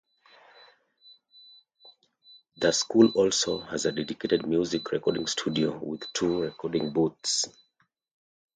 [2.57, 7.45] The school also has a dedicated music recording studio with two recording booths.